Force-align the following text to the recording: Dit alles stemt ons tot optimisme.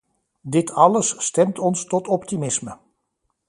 Dit 0.41 0.71
alles 0.71 1.15
stemt 1.25 1.59
ons 1.59 1.85
tot 1.85 2.07
optimisme. 2.07 2.77